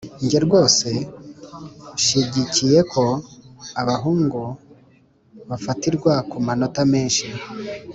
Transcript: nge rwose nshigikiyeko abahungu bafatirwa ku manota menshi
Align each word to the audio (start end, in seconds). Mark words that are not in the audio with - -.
nge 0.23 0.37
rwose 0.45 0.89
nshigikiyeko 1.97 3.03
abahungu 3.81 4.41
bafatirwa 5.49 6.13
ku 6.29 6.37
manota 6.45 6.81
menshi 6.93 7.27